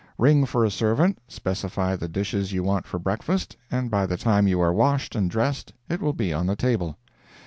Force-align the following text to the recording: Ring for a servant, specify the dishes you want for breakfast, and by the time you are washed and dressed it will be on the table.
Ring 0.17 0.47
for 0.47 0.65
a 0.65 0.71
servant, 0.71 1.19
specify 1.27 1.95
the 1.95 2.07
dishes 2.07 2.51
you 2.53 2.63
want 2.63 2.87
for 2.87 2.97
breakfast, 2.97 3.55
and 3.69 3.91
by 3.91 4.07
the 4.07 4.17
time 4.17 4.47
you 4.47 4.59
are 4.59 4.73
washed 4.73 5.13
and 5.13 5.29
dressed 5.29 5.73
it 5.89 6.01
will 6.01 6.13
be 6.13 6.33
on 6.33 6.47
the 6.47 6.55
table. 6.55 6.97